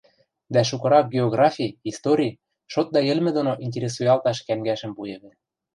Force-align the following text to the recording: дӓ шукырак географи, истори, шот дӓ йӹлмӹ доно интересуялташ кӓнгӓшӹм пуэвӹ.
дӓ 0.53 0.61
шукырак 0.69 1.05
географи, 1.15 1.67
истори, 1.89 2.29
шот 2.71 2.87
дӓ 2.93 3.01
йӹлмӹ 3.07 3.31
доно 3.37 3.53
интересуялташ 3.65 4.37
кӓнгӓшӹм 4.47 4.91
пуэвӹ. 4.97 5.31